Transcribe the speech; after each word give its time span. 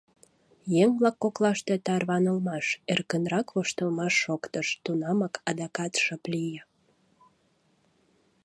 Еҥ-влак 0.83 1.17
коклаште 1.23 1.75
тарванылмаш, 1.85 2.65
эркынрак 2.91 3.47
воштылмаш 3.55 4.13
шоктыш, 4.23 4.67
тунамак 4.83 5.33
адакат 5.49 5.93
шып 6.03 6.23
лие. 6.33 6.61